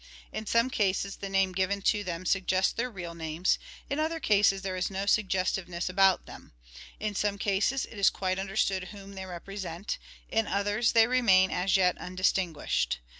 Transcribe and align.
In 0.33 0.47
some 0.47 0.71
cases 0.71 1.17
the 1.17 1.29
names 1.29 1.53
given 1.53 1.83
to 1.83 2.03
them 2.03 2.25
suggest 2.25 2.75
their 2.75 2.89
real 2.89 3.13
names, 3.13 3.59
in 3.87 3.99
other 3.99 4.19
cases 4.19 4.63
there 4.63 4.75
is 4.75 4.89
no 4.89 5.05
suggestiveness 5.05 5.89
about 5.89 6.25
them; 6.25 6.53
in 6.99 7.13
some 7.13 7.37
cases 7.37 7.85
it 7.85 7.99
is 7.99 8.09
quite 8.09 8.39
understood 8.39 8.85
whom 8.85 9.13
they 9.13 9.27
represent, 9.27 9.99
in 10.27 10.47
others 10.47 10.93
they 10.93 11.05
remain 11.05 11.51
as 11.51 11.77
yet 11.77 11.99
undistinguished. 11.99 12.97